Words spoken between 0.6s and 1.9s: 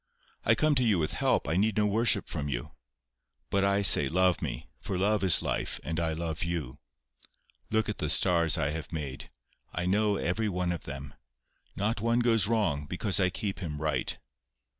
to you with help. I need no